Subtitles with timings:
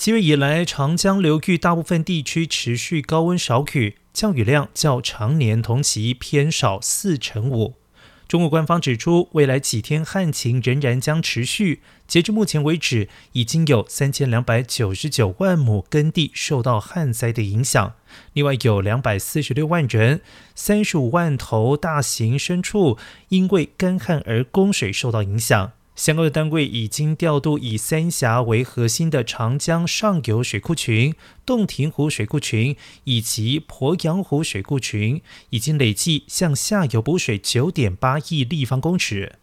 [0.00, 7.74] 七月以来，长江流域大部分地区持续高温少雨，降雨量较常年同期偏少四成五。
[8.26, 11.82] 中国官方指出，未来几天旱情仍然将持续。
[12.08, 17.92] 截至目前为止，已经有三千两百九十九万亩耕地受到旱灾的影响，
[18.32, 20.22] 另外有两百四十六万人、
[20.54, 22.96] 三十五万头大型牲畜
[23.28, 25.72] 因为干旱而供水受到影响。
[25.96, 31.14] 相关的单位已经调度以三峡为核心的长江上游水库群、
[31.44, 32.74] 洞庭湖水库群
[33.04, 39.40] 以及鄱阳湖水库群，已经累计向下游补水九点八亿立方公尺。